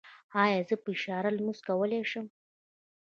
ایا 0.43 0.59
زه 0.69 0.75
په 0.83 0.89
اشاره 0.95 1.29
لمونځ 1.37 1.59
کولی 1.67 2.01
شم؟ 2.11 2.25